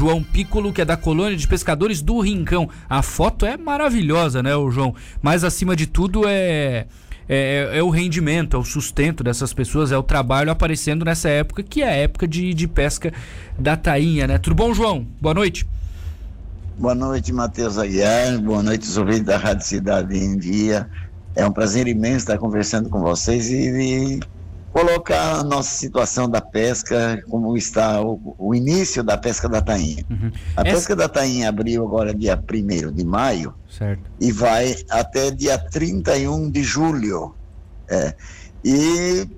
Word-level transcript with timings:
João 0.00 0.22
Piccolo, 0.22 0.72
que 0.72 0.80
é 0.80 0.84
da 0.86 0.96
colônia 0.96 1.36
de 1.36 1.46
pescadores 1.46 2.00
do 2.00 2.20
Rincão. 2.20 2.70
A 2.88 3.02
foto 3.02 3.44
é 3.44 3.58
maravilhosa, 3.58 4.42
né, 4.42 4.56
o 4.56 4.70
João? 4.70 4.94
Mas 5.20 5.44
acima 5.44 5.76
de 5.76 5.86
tudo 5.86 6.22
é 6.26 6.86
é, 7.28 7.68
é, 7.74 7.82
o 7.82 7.90
rendimento, 7.90 8.56
é 8.56 8.58
o 8.58 8.64
sustento 8.64 9.22
dessas 9.22 9.52
pessoas, 9.52 9.92
é 9.92 9.98
o 9.98 10.02
trabalho 10.02 10.50
aparecendo 10.50 11.04
nessa 11.04 11.28
época, 11.28 11.62
que 11.62 11.82
é 11.82 11.88
a 11.88 11.92
época 11.92 12.26
de, 12.26 12.54
de 12.54 12.66
pesca 12.66 13.12
da 13.58 13.76
tainha, 13.76 14.26
né? 14.26 14.38
Tudo 14.38 14.56
bom, 14.56 14.72
João? 14.72 15.06
Boa 15.20 15.34
noite. 15.34 15.68
Boa 16.78 16.94
noite, 16.94 17.30
Matheus 17.30 17.76
Aguiar. 17.76 18.38
Boa 18.38 18.62
noite, 18.62 18.88
ouvintes 18.98 19.24
da 19.24 19.36
Rádio 19.36 19.66
Cidade 19.66 20.16
em 20.16 20.38
Dia. 20.38 20.88
É 21.36 21.46
um 21.46 21.52
prazer 21.52 21.86
imenso 21.86 22.20
estar 22.20 22.38
conversando 22.38 22.88
com 22.88 23.00
vocês 23.00 23.50
e, 23.50 23.68
e 23.68 24.20
colocar 24.72 25.40
a 25.40 25.44
nossa 25.44 25.70
situação 25.70 26.28
da 26.28 26.40
pesca, 26.40 27.22
como 27.28 27.56
está 27.56 28.00
o, 28.00 28.34
o 28.38 28.54
início 28.54 29.02
da 29.02 29.18
pesca 29.18 29.48
da 29.48 29.60
tainha. 29.60 30.04
Uhum. 30.08 30.30
A 30.56 30.62
Essa... 30.62 30.74
pesca 30.74 30.96
da 30.96 31.08
tainha 31.08 31.48
abriu 31.48 31.84
agora 31.84 32.14
dia 32.14 32.36
1 32.38 32.92
de 32.92 33.04
maio 33.04 33.54
certo. 33.68 34.02
e 34.20 34.30
vai 34.30 34.76
até 34.88 35.30
dia 35.30 35.58
31 35.58 36.50
de 36.50 36.62
julho. 36.62 37.34
É. 37.88 38.14
E 38.64 39.28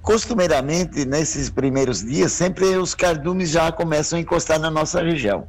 costumeiramente, 0.00 1.04
nesses 1.04 1.50
primeiros 1.50 2.04
dias, 2.04 2.32
sempre 2.32 2.76
os 2.76 2.94
cardumes 2.94 3.50
já 3.50 3.72
começam 3.72 4.18
a 4.18 4.22
encostar 4.22 4.60
na 4.60 4.70
nossa 4.70 5.02
região. 5.02 5.48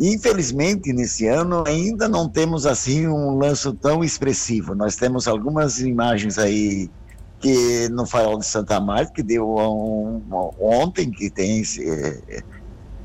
Infelizmente, 0.00 0.92
nesse 0.92 1.26
ano 1.26 1.64
ainda 1.66 2.08
não 2.08 2.28
temos 2.28 2.66
assim 2.66 3.06
um 3.06 3.36
lanço 3.36 3.72
tão 3.72 4.02
expressivo. 4.02 4.74
Nós 4.74 4.96
temos 4.96 5.26
algumas 5.26 5.80
imagens 5.80 6.38
aí 6.38 6.90
que 7.40 7.88
no 7.90 8.06
Farol 8.06 8.38
de 8.38 8.46
Santa 8.46 8.80
Marta, 8.80 9.12
que 9.12 9.22
deu 9.22 9.48
um, 9.48 10.22
um, 10.30 10.50
ontem, 10.58 11.10
que 11.10 11.30
tem 11.30 11.62
é, 11.80 12.42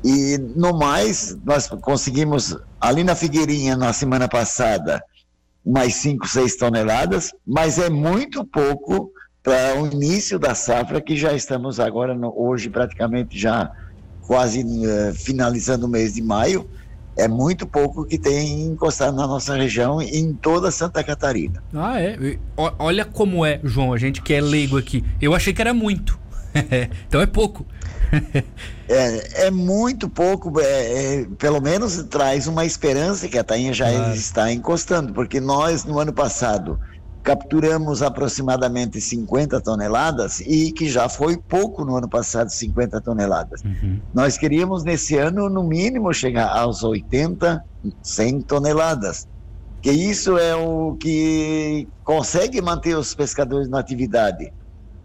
e 0.04 0.36
no 0.56 0.76
mais, 0.76 1.36
nós 1.44 1.68
conseguimos 1.68 2.56
ali 2.80 3.04
na 3.04 3.14
Figueirinha 3.14 3.76
na 3.76 3.92
semana 3.92 4.28
passada 4.28 5.02
mais 5.64 5.94
5, 5.96 6.26
6 6.26 6.56
toneladas, 6.56 7.32
mas 7.46 7.78
é 7.78 7.88
muito 7.88 8.44
pouco 8.44 9.12
para 9.42 9.80
o 9.80 9.86
início 9.86 10.38
da 10.38 10.54
safra 10.54 11.00
que 11.00 11.16
já 11.16 11.32
estamos 11.32 11.78
agora 11.78 12.14
no, 12.14 12.32
hoje 12.36 12.68
praticamente 12.68 13.38
já 13.38 13.70
quase 14.22 14.64
uh, 14.64 15.14
finalizando 15.14 15.86
o 15.86 15.88
mês 15.88 16.14
de 16.14 16.22
maio 16.22 16.68
é 17.16 17.28
muito 17.28 17.66
pouco 17.66 18.04
que 18.04 18.18
tem 18.18 18.62
encostado 18.62 19.16
na 19.16 19.26
nossa 19.26 19.54
região 19.54 20.00
e 20.00 20.18
em 20.18 20.32
toda 20.32 20.70
Santa 20.70 21.04
Catarina. 21.04 21.62
Ah, 21.74 22.00
é? 22.00 22.38
Olha 22.56 23.04
como 23.04 23.44
é, 23.44 23.60
João, 23.62 23.92
a 23.92 23.98
gente 23.98 24.22
que 24.22 24.32
é 24.32 24.40
leigo 24.40 24.78
aqui. 24.78 25.04
Eu 25.20 25.34
achei 25.34 25.52
que 25.52 25.60
era 25.60 25.74
muito. 25.74 26.18
então 27.06 27.20
é 27.20 27.26
pouco. 27.26 27.66
é, 28.88 29.46
é 29.46 29.50
muito 29.50 30.08
pouco, 30.08 30.60
é, 30.60 30.64
é, 31.20 31.26
pelo 31.38 31.60
menos 31.60 32.02
traz 32.04 32.46
uma 32.46 32.64
esperança 32.64 33.28
que 33.28 33.38
a 33.38 33.44
tainha 33.44 33.72
já 33.72 33.90
claro. 33.90 34.14
está 34.14 34.52
encostando, 34.52 35.12
porque 35.12 35.40
nós 35.40 35.84
no 35.84 35.98
ano 35.98 36.12
passado 36.12 36.78
capturamos 37.22 38.02
aproximadamente 38.02 39.00
50 39.00 39.60
toneladas 39.60 40.40
e 40.40 40.72
que 40.72 40.88
já 40.88 41.08
foi 41.08 41.36
pouco 41.36 41.84
no 41.84 41.96
ano 41.96 42.08
passado, 42.08 42.50
50 42.50 43.00
toneladas. 43.00 43.62
Uhum. 43.62 44.00
Nós 44.12 44.36
queríamos 44.36 44.82
nesse 44.82 45.16
ano, 45.16 45.48
no 45.48 45.62
mínimo, 45.62 46.12
chegar 46.12 46.48
aos 46.48 46.82
80, 46.82 47.64
100 48.02 48.40
toneladas. 48.42 49.28
Que 49.80 49.90
isso 49.90 50.36
é 50.36 50.54
o 50.54 50.96
que 50.96 51.88
consegue 52.04 52.60
manter 52.60 52.96
os 52.96 53.14
pescadores 53.14 53.68
na 53.68 53.78
atividade. 53.78 54.52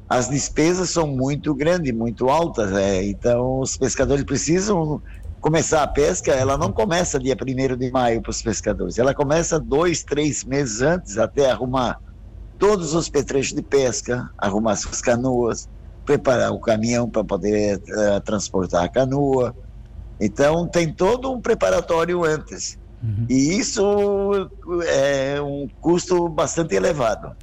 As 0.10 0.30
despesas 0.30 0.90
são 0.90 1.08
muito 1.08 1.54
grandes, 1.54 1.94
muito 1.94 2.30
altas, 2.30 2.72
é, 2.72 3.04
então 3.04 3.60
os 3.60 3.76
pescadores 3.76 4.24
precisam 4.24 5.02
começar 5.42 5.84
a 5.84 5.88
pesca, 5.88 6.32
ela 6.32 6.58
não 6.58 6.72
começa 6.72 7.20
dia 7.20 7.36
1 7.36 7.76
de 7.76 7.92
maio 7.92 8.22
para 8.22 8.30
os 8.30 8.42
pescadores, 8.42 8.98
ela 8.98 9.14
começa 9.14 9.60
dois, 9.60 10.04
três 10.04 10.44
meses 10.44 10.82
antes 10.82 11.18
até 11.18 11.52
arrumar 11.52 12.00
todos 12.58 12.94
os 12.94 13.10
petrechos 13.10 13.54
de 13.54 13.62
pesca, 13.62 14.30
arrumar 14.38 14.74
as 14.74 15.02
canoas, 15.02 15.70
preparar 16.06 16.52
o 16.52 16.60
caminhão 16.60 17.10
para 17.10 17.24
poder 17.24 17.78
uh, 17.78 18.22
transportar 18.22 18.84
a 18.84 18.90
canoa. 18.90 19.56
Então, 20.20 20.68
tem 20.68 20.92
todo 20.92 21.32
um 21.32 21.40
preparatório 21.40 22.24
antes. 22.24 22.78
Uhum. 23.04 23.26
E 23.30 23.58
isso 23.58 24.50
é 24.88 25.40
um 25.42 25.68
custo 25.80 26.28
bastante 26.28 26.76
elevado. 26.76 27.36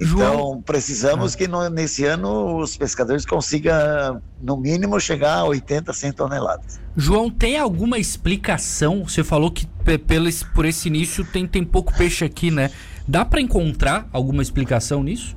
Então, 0.00 0.62
precisamos 0.62 1.34
ah. 1.34 1.36
que 1.36 1.46
no, 1.46 1.68
nesse 1.68 2.06
ano 2.06 2.58
os 2.58 2.74
pescadores 2.76 3.26
consigam, 3.26 4.22
no 4.40 4.56
mínimo, 4.56 4.98
chegar 4.98 5.34
a 5.34 5.44
80, 5.44 5.92
100 5.92 6.12
toneladas. 6.12 6.80
João, 6.96 7.30
tem 7.30 7.58
alguma 7.58 7.98
explicação? 7.98 9.04
Você 9.06 9.22
falou 9.22 9.50
que 9.50 9.66
pelo, 10.06 10.30
por 10.54 10.64
esse 10.64 10.88
início 10.88 11.22
tem, 11.24 11.46
tem 11.46 11.62
pouco 11.62 11.94
peixe 11.94 12.24
aqui, 12.24 12.50
né? 12.50 12.70
Dá 13.06 13.24
para 13.24 13.40
encontrar 13.40 14.08
alguma 14.10 14.42
explicação 14.42 15.02
nisso? 15.02 15.36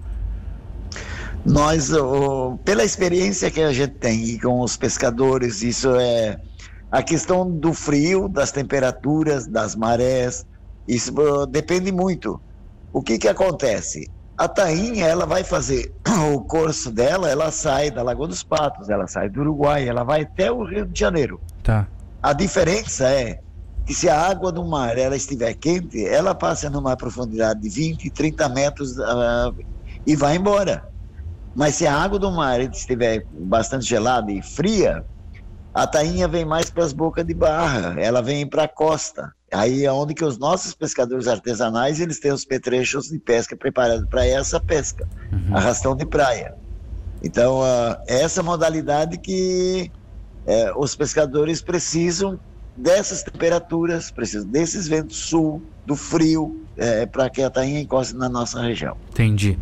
Nós, 1.45 1.91
oh, 1.91 2.57
pela 2.63 2.85
experiência 2.85 3.51
que 3.51 3.62
a 3.62 3.74
gente 3.74 3.95
tem 3.95 4.40
com 4.40 4.62
os 4.62 4.78
pescadores, 4.78 5.62
isso 5.62 5.94
é 5.95 6.40
a 6.90 7.03
questão 7.03 7.50
do 7.50 7.74
frio, 7.74 8.30
das 8.30 8.51
temperaturas, 8.51 9.45
das 9.45 9.75
marés, 9.75 10.45
isso 10.88 11.12
depende 11.47 11.91
muito. 11.91 12.40
O 12.94 13.01
que 13.01 13.18
que 13.18 13.28
acontece? 13.28 14.09
A 14.38 14.48
tainha, 14.48 15.06
ela 15.06 15.26
vai 15.26 15.44
fazer 15.44 15.94
o 16.34 16.42
curso 16.42 16.92
dela, 16.92 17.30
ela 17.30 17.52
sai 17.52 17.92
da 17.92 18.02
Lagoa 18.02 18.28
dos 18.28 18.44
Patos, 18.44 18.90
ela 18.90 19.08
sai 19.08 19.30
do 19.30 19.42
Uruguai, 19.42 19.88
ela 19.88 20.04
vai 20.04 20.24
até 20.24 20.52
o 20.52 20.64
Rio 20.64 20.86
de 20.86 21.00
Janeiro. 21.00 21.40
Tá. 21.62 21.88
A 22.22 22.34
diferença 22.34 23.08
é 23.10 23.38
que 23.86 23.94
se 23.94 24.10
a 24.10 24.20
água 24.20 24.52
do 24.52 24.64
mar 24.64 24.98
ela 24.98 25.16
estiver 25.16 25.54
quente, 25.54 26.06
ela 26.06 26.34
passa 26.34 26.70
numa 26.70 26.96
profundidade 26.96 27.60
de 27.60 27.70
20, 27.70 28.10
30 28.12 28.50
metros 28.50 28.98
uh, 28.98 29.54
e 30.06 30.16
vai 30.16 30.38
embora. 30.38 30.84
Mas 31.54 31.76
se 31.76 31.86
a 31.86 31.96
água 31.96 32.18
do 32.18 32.32
mar 32.32 32.60
estiver 32.62 33.26
bastante 33.30 33.86
gelada 33.86 34.32
e 34.32 34.42
fria, 34.42 35.06
a 35.74 35.88
tainha 35.88 36.28
vem 36.28 36.46
mais 36.46 36.70
para 36.70 36.84
as 36.84 36.94
bocas 36.94 37.26
de 37.26 37.34
barra, 37.34 38.00
ela 38.00 38.22
vem 38.22 38.46
para 38.46 38.64
a 38.64 38.68
costa. 38.68 39.34
Aí 39.52 39.86
é 39.86 39.92
onde 39.92 40.14
que 40.14 40.24
os 40.24 40.38
nossos 40.38 40.74
pescadores 40.74 41.28
artesanais, 41.28 42.00
eles 42.00 42.20
têm 42.20 42.32
os 42.32 42.46
petrechos 42.46 43.10
de 43.10 43.20
pesca 43.20 43.56
preparados 43.56 44.08
para 44.08 44.26
essa 44.26 44.60
pesca, 44.60 45.08
uhum. 45.32 45.56
arrastão 45.56 45.96
de 45.96 46.06
praia. 46.06 46.56
Então, 47.24 47.62
uh, 47.62 47.98
essa 48.08 48.44
modalidade 48.44 49.18
que 49.18 49.92
uh, 50.46 50.80
os 50.80 50.96
pescadores 50.96 51.62
precisam 51.62 52.40
dessas 52.76 53.24
temperaturas, 53.24 54.12
precisam 54.12 54.48
desses 54.48 54.88
ventos 54.88 55.18
sul, 55.18 55.62
do 55.86 55.96
frio, 55.96 56.62
uh, 56.78 57.08
para 57.12 57.30
que 57.30 57.42
a 57.42 57.50
tainha 57.50 57.80
encoste 57.80 58.16
na 58.16 58.28
nossa 58.28 58.62
região. 58.62 58.98
Entendi. 59.12 59.58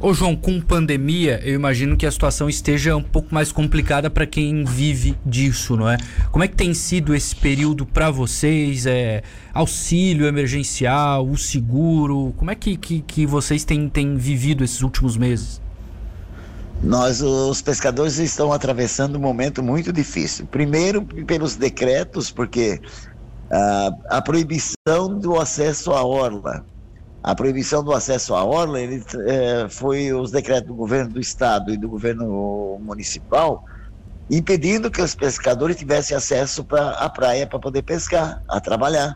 Ô 0.00 0.12
João, 0.12 0.34
com 0.34 0.60
pandemia, 0.60 1.40
eu 1.44 1.54
imagino 1.54 1.96
que 1.96 2.04
a 2.04 2.10
situação 2.10 2.48
esteja 2.48 2.96
um 2.96 3.02
pouco 3.02 3.32
mais 3.32 3.52
complicada 3.52 4.10
para 4.10 4.26
quem 4.26 4.64
vive 4.64 5.16
disso, 5.24 5.76
não 5.76 5.88
é? 5.88 5.96
Como 6.30 6.42
é 6.42 6.48
que 6.48 6.56
tem 6.56 6.74
sido 6.74 7.14
esse 7.14 7.34
período 7.34 7.86
para 7.86 8.10
vocês? 8.10 8.86
É, 8.86 9.22
auxílio 9.52 10.26
emergencial, 10.26 11.26
o 11.26 11.38
seguro? 11.38 12.34
Como 12.36 12.50
é 12.50 12.54
que, 12.54 12.76
que, 12.76 13.00
que 13.00 13.24
vocês 13.24 13.64
têm, 13.64 13.88
têm 13.88 14.16
vivido 14.16 14.64
esses 14.64 14.82
últimos 14.82 15.16
meses? 15.16 15.62
Nós, 16.82 17.22
os 17.22 17.62
pescadores, 17.62 18.18
estão 18.18 18.52
atravessando 18.52 19.16
um 19.16 19.20
momento 19.20 19.62
muito 19.62 19.92
difícil. 19.92 20.44
Primeiro, 20.46 21.02
pelos 21.02 21.54
decretos, 21.54 22.30
porque 22.30 22.80
uh, 23.46 23.96
a 24.10 24.20
proibição 24.20 25.18
do 25.18 25.40
acesso 25.40 25.92
à 25.92 26.04
orla 26.04 26.66
a 27.24 27.34
proibição 27.34 27.82
do 27.82 27.92
acesso 27.92 28.34
à 28.34 28.44
orla 28.44 28.78
ele, 28.78 29.02
é, 29.26 29.66
foi 29.70 30.12
os 30.12 30.30
decretos 30.30 30.68
do 30.68 30.74
governo 30.74 31.10
do 31.14 31.20
estado 31.20 31.72
e 31.72 31.78
do 31.78 31.88
governo 31.88 32.78
municipal 32.82 33.64
impedindo 34.30 34.90
que 34.90 35.00
os 35.00 35.14
pescadores 35.14 35.76
tivessem 35.76 36.16
acesso 36.16 36.64
para 36.64 36.90
a 36.90 37.08
praia 37.08 37.46
para 37.46 37.58
poder 37.58 37.82
pescar, 37.82 38.38
a 38.48 38.60
trabalhar. 38.60 39.14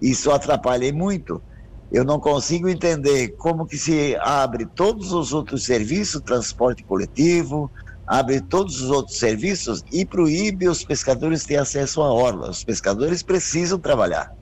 Isso 0.00 0.30
atrapalha 0.30 0.92
muito. 0.92 1.42
Eu 1.90 2.04
não 2.04 2.20
consigo 2.20 2.68
entender 2.68 3.34
como 3.38 3.66
que 3.66 3.78
se 3.78 4.16
abre 4.20 4.66
todos 4.74 5.12
os 5.12 5.32
outros 5.32 5.64
serviços, 5.64 6.22
transporte 6.22 6.84
coletivo, 6.84 7.70
abre 8.06 8.40
todos 8.40 8.80
os 8.80 8.90
outros 8.90 9.18
serviços 9.18 9.82
e 9.92 10.04
proíbe 10.04 10.68
os 10.68 10.84
pescadores 10.84 11.44
ter 11.44 11.56
acesso 11.56 12.02
à 12.02 12.12
orla. 12.12 12.50
Os 12.50 12.64
pescadores 12.64 13.22
precisam 13.22 13.78
trabalhar. 13.78 14.37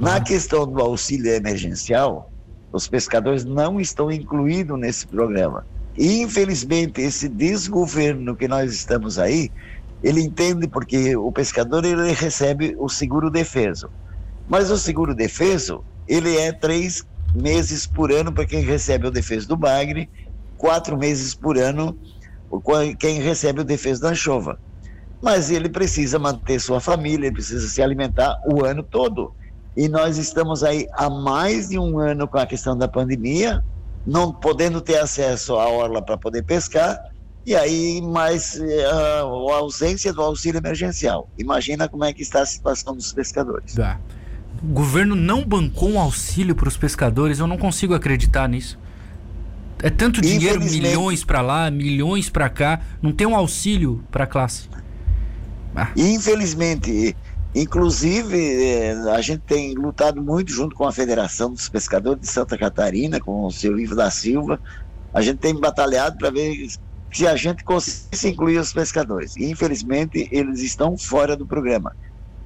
Na 0.00 0.20
questão 0.20 0.66
do 0.66 0.80
auxílio 0.82 1.32
emergencial, 1.34 2.32
os 2.72 2.88
pescadores 2.88 3.44
não 3.44 3.80
estão 3.80 4.10
incluídos 4.10 4.80
nesse 4.80 5.06
programa. 5.06 5.66
E, 5.96 6.22
infelizmente, 6.22 7.02
esse 7.02 7.28
desgoverno 7.28 8.36
que 8.36 8.48
nós 8.48 8.72
estamos 8.72 9.18
aí, 9.18 9.50
ele 10.02 10.22
entende 10.22 10.68
porque 10.68 11.16
o 11.16 11.32
pescador 11.32 11.84
ele 11.84 12.12
recebe 12.12 12.74
o 12.78 12.88
seguro 12.88 13.30
defeso. 13.30 13.90
Mas 14.48 14.70
o 14.70 14.78
seguro 14.78 15.14
defeso, 15.14 15.84
ele 16.08 16.36
é 16.38 16.52
três 16.52 17.04
meses 17.34 17.86
por 17.86 18.12
ano 18.12 18.32
para 18.34 18.46
quem 18.46 18.62
recebe 18.62 19.08
o 19.08 19.12
defeso 19.12 19.48
do 19.48 19.56
bagre, 19.56 20.10
quatro 20.56 20.98
meses 20.98 21.34
por 21.36 21.58
ano 21.58 21.96
quem 23.00 23.20
recebe 23.20 23.62
o 23.62 23.64
defeso 23.64 24.02
da 24.02 24.10
anchova. 24.10 24.58
mas 25.22 25.50
ele 25.50 25.68
precisa 25.70 26.18
manter 26.18 26.60
sua 26.60 26.80
família, 26.80 27.26
ele 27.26 27.34
precisa 27.34 27.68
se 27.68 27.82
alimentar 27.82 28.36
o 28.46 28.64
ano 28.64 28.84
todo. 28.84 29.34
E 29.76 29.88
nós 29.88 30.18
estamos 30.18 30.64
aí 30.64 30.86
há 30.92 31.08
mais 31.08 31.68
de 31.68 31.78
um 31.78 31.98
ano 31.98 32.26
com 32.26 32.38
a 32.38 32.46
questão 32.46 32.76
da 32.76 32.88
pandemia, 32.88 33.64
não 34.06 34.32
podendo 34.32 34.80
ter 34.80 34.98
acesso 34.98 35.54
à 35.54 35.68
orla 35.68 36.02
para 36.02 36.16
poder 36.16 36.42
pescar, 36.42 36.98
e 37.46 37.54
aí 37.54 38.02
mais 38.02 38.60
eh, 38.60 38.84
a, 38.84 39.20
a 39.20 39.56
ausência 39.56 40.12
do 40.12 40.20
auxílio 40.22 40.58
emergencial. 40.58 41.28
Imagina 41.38 41.88
como 41.88 42.04
é 42.04 42.12
que 42.12 42.22
está 42.22 42.42
a 42.42 42.46
situação 42.46 42.94
dos 42.94 43.12
pescadores. 43.12 43.74
Tá. 43.74 43.98
O 44.62 44.66
governo 44.66 45.14
não 45.14 45.44
bancou 45.44 45.90
um 45.90 46.00
auxílio 46.00 46.54
para 46.54 46.68
os 46.68 46.76
pescadores, 46.76 47.38
eu 47.38 47.46
não 47.46 47.56
consigo 47.56 47.94
acreditar 47.94 48.48
nisso. 48.48 48.78
É 49.82 49.88
tanto 49.88 50.20
dinheiro, 50.20 50.60
milhões 50.60 51.24
para 51.24 51.40
lá, 51.40 51.70
milhões 51.70 52.28
para 52.28 52.50
cá, 52.50 52.80
não 53.00 53.12
tem 53.12 53.26
um 53.26 53.34
auxílio 53.34 54.04
para 54.10 54.24
a 54.24 54.26
classe. 54.26 54.68
Ah. 55.74 55.90
Infelizmente, 55.96 57.16
inclusive, 57.54 58.38
eh, 58.38 58.92
a 59.12 59.20
gente 59.20 59.40
tem 59.40 59.74
lutado 59.74 60.22
muito 60.22 60.52
junto 60.52 60.74
com 60.76 60.86
a 60.86 60.92
Federação 60.92 61.52
dos 61.52 61.68
Pescadores 61.68 62.20
de 62.20 62.28
Santa 62.28 62.56
Catarina, 62.56 63.20
com 63.20 63.44
o 63.44 63.50
seu 63.50 63.78
Ivo 63.78 63.94
da 63.94 64.10
Silva. 64.10 64.60
A 65.12 65.20
gente 65.20 65.38
tem 65.38 65.54
batalhado 65.54 66.16
para 66.18 66.30
ver 66.30 66.68
se 67.12 67.26
a 67.26 67.34
gente 67.34 67.64
conseguisse 67.64 68.28
incluir 68.28 68.58
os 68.58 68.72
pescadores. 68.72 69.36
Infelizmente, 69.36 70.28
eles 70.30 70.60
estão 70.60 70.96
fora 70.96 71.36
do 71.36 71.46
programa. 71.46 71.94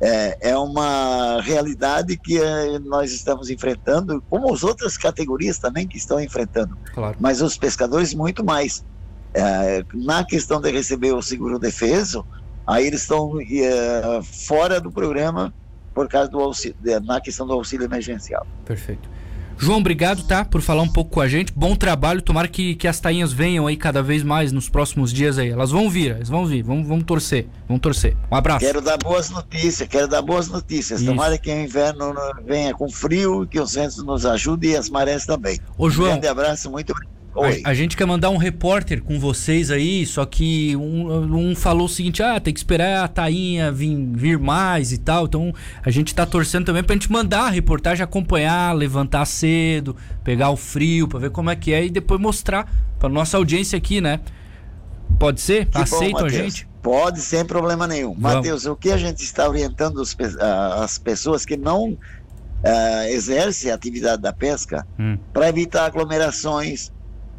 É, 0.01 0.51
é 0.51 0.57
uma 0.57 1.41
realidade 1.41 2.17
que 2.17 2.41
é, 2.41 2.79
nós 2.79 3.13
estamos 3.13 3.51
enfrentando, 3.51 4.23
como 4.29 4.53
as 4.53 4.65
outras 4.65 4.97
categorias 4.97 5.59
também 5.59 5.87
que 5.87 5.97
estão 5.97 6.21
enfrentando. 6.21 6.77
Claro. 6.93 7.17
Mas 7.21 7.41
os 7.41 7.57
pescadores, 7.57 8.15
muito 8.15 8.45
mais. 8.45 8.85
É, 9.33 9.85
na 9.93 10.25
questão 10.25 10.61
de 10.61 10.71
receber 10.71 11.13
o 11.13 11.21
seguro 11.21 11.59
defeso, 11.59 12.25
aí 12.67 12.87
eles 12.87 13.03
estão 13.03 13.39
é, 13.41 14.21
fora 14.23 14.81
do 14.81 14.91
programa 14.91 15.53
por 15.95 16.09
causa 16.09 16.29
do 16.29 16.41
auxílio, 16.41 16.77
na 17.05 17.21
questão 17.21 17.47
do 17.47 17.53
auxílio 17.53 17.85
emergencial. 17.85 18.47
Perfeito. 18.65 19.09
João, 19.57 19.79
obrigado, 19.79 20.25
tá? 20.25 20.45
Por 20.45 20.61
falar 20.61 20.83
um 20.83 20.89
pouco 20.89 21.13
com 21.13 21.21
a 21.21 21.29
gente. 21.29 21.53
Bom 21.55 21.77
trabalho. 21.77 22.21
Tomara 22.21 22.49
que, 22.49 22.75
que 22.75 22.89
as 22.89 22.99
tainhas 22.99 23.33
venham 23.33 23.67
aí 23.67 23.77
cada 23.77 24.03
vez 24.03 24.23
mais 24.23 24.51
nos 24.51 24.69
próximos 24.69 25.13
dias 25.13 25.39
aí. 25.39 25.51
Elas 25.51 25.71
vão 25.71 25.89
vir, 25.89 26.11
elas 26.11 26.29
vão 26.29 26.45
vir. 26.45 26.63
Vamos, 26.63 26.87
vamos 26.87 27.05
torcer. 27.05 27.47
Vamos 27.69 27.81
torcer. 27.81 28.17
Um 28.31 28.37
abraço. 28.37 28.67
Quero 28.67 28.81
dar 28.81 28.99
boas 28.99 29.31
notícias, 29.31 29.89
quero 29.89 30.09
dar 30.09 30.23
boas 30.23 30.49
notícias. 30.49 31.01
Isso. 31.01 31.11
Tomara 31.11 31.39
que 31.39 31.51
o 31.51 31.57
inverno 31.57 32.15
venha 32.45 32.75
com 32.75 32.91
frio, 32.91 33.47
que 33.47 33.61
os 33.61 33.75
ventos 33.75 34.03
nos 34.03 34.27
ajudem 34.27 34.73
e 34.73 34.77
as 34.77 34.91
marés 34.91 35.25
também. 35.25 35.59
Ô, 35.79 35.89
João. 35.89 36.09
Um 36.09 36.13
grande 36.13 36.27
abraço, 36.27 36.71
muito 36.71 36.91
obrigado. 36.91 37.14
A, 37.37 37.71
a, 37.71 37.75
gente 37.75 37.97
quer 37.97 38.07
mandar 38.07 38.31
um 38.31 38.37
repórter 38.37 39.03
com 39.03 39.19
vocês 39.19 39.71
aí, 39.71 40.07
só 40.07 40.25
que 40.25 40.77
um, 40.77 41.51
um, 41.51 41.57
falou 41.57 41.87
o 41.87 41.89
seguinte: 41.89 42.23
ah, 42.23 42.39
tem 42.39 42.55
que 42.55 42.61
esperar 42.61 43.05
a 43.05 43.09
Tainha 43.09 43.73
vir, 43.73 43.97
vir 44.13 44.39
mais 44.39 44.93
e 44.93 44.99
tal. 44.99 45.27
Então 45.27 45.53
a 45.83 45.91
gente 45.91 46.15
tá 46.15 46.25
torcendo 46.25 46.65
também 46.65 46.85
pra 46.85 46.95
gente 46.95 47.11
mandar 47.11 47.47
a 47.47 47.51
reportagem 47.51 48.05
acompanhar, 48.05 48.73
levantar 48.73 49.25
cedo, 49.25 49.97
pegar 50.23 50.51
o 50.51 50.57
frio 50.57 51.09
pra 51.09 51.19
ver 51.19 51.31
como 51.31 51.51
é 51.51 51.57
que 51.57 51.73
é 51.73 51.85
e 51.85 51.91
depois 51.91 52.21
mostrar 52.21 52.71
pra 52.99 53.09
nossa 53.09 53.37
audiência 53.37 53.77
aqui, 53.77 54.01
né? 54.01 54.21
Pode 55.19 55.41
ser? 55.41 55.67
Que 55.67 55.79
Aceitam 55.79 56.21
bom, 56.21 56.27
a 56.27 56.29
gente? 56.29 56.69
Pode, 56.83 57.21
sem 57.21 57.45
problema 57.45 57.87
nenhum. 57.87 58.15
Matheus, 58.15 58.67
o 58.67 58.77
que 58.77 58.91
a 58.93 58.97
gente 58.97 59.23
está 59.23 59.49
orientando 59.49 59.97
os, 59.99 60.17
as 60.83 60.99
pessoas 60.99 61.45
que 61.45 61.57
não 61.57 61.97
uh, 62.65 63.09
exercem 63.09 63.71
a 63.71 63.75
atividade 63.75 64.23
da 64.23 64.33
pesca 64.33 64.87
hum. 64.99 65.19
para 65.33 65.49
evitar 65.49 65.87
aglomerações, 65.87 66.93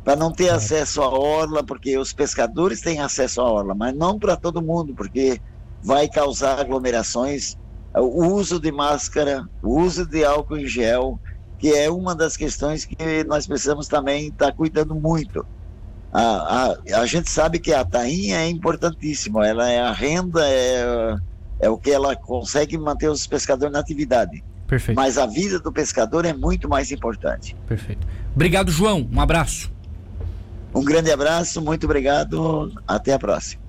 para 0.05 0.15
não 0.15 0.31
ter 0.31 0.49
acesso 0.49 1.01
à 1.01 1.09
orla, 1.09 1.63
porque 1.63 1.97
os 1.97 2.13
pescadores 2.13 2.79
têm 2.79 2.99
acesso 2.99 3.41
à 3.41 3.51
orla, 3.51 3.73
mas 3.73 3.93
não 3.95 4.19
para 4.19 4.37
todo 4.37 4.61
mundo, 4.61 4.93
porque 4.93 5.41
vai 5.83 6.07
causar 6.07 6.59
aglomerações. 6.59 7.57
O 7.95 8.27
uso 8.27 8.59
de 8.59 8.71
máscara, 8.71 9.49
o 9.63 9.81
uso 9.81 10.05
de 10.05 10.23
álcool 10.23 10.57
em 10.57 10.67
gel, 10.67 11.19
que 11.57 11.69
é 11.73 11.89
uma 11.89 12.13
das 12.13 12.37
questões 12.37 12.85
que 12.85 13.23
nós 13.23 13.47
precisamos 13.47 13.87
também 13.87 14.27
estar 14.27 14.47
tá 14.47 14.51
cuidando 14.51 14.93
muito. 14.93 15.43
A, 16.13 16.21
a, 16.21 17.01
a 17.01 17.05
gente 17.07 17.29
sabe 17.29 17.57
que 17.57 17.73
a 17.73 17.83
tainha 17.83 18.37
é 18.37 18.47
importantíssima, 18.47 19.47
ela 19.47 19.67
é 19.67 19.79
a 19.79 19.91
renda, 19.91 20.47
é, 20.47 21.15
é 21.61 21.69
o 21.69 21.77
que 21.79 21.89
ela 21.89 22.15
consegue 22.15 22.77
manter 22.77 23.09
os 23.09 23.25
pescadores 23.25 23.73
na 23.73 23.79
atividade. 23.79 24.43
Perfeito. 24.67 24.95
Mas 24.95 25.17
a 25.17 25.25
vida 25.25 25.59
do 25.59 25.71
pescador 25.71 26.25
é 26.25 26.33
muito 26.33 26.69
mais 26.69 26.91
importante. 26.91 27.55
Perfeito. 27.67 28.05
Obrigado, 28.35 28.71
João. 28.71 29.07
Um 29.11 29.19
abraço. 29.19 29.74
Um 30.75 30.83
grande 30.83 31.09
abraço, 31.11 31.61
muito 31.61 31.85
obrigado. 31.85 32.71
Até 32.85 33.13
a 33.13 33.19
próxima. 33.19 33.61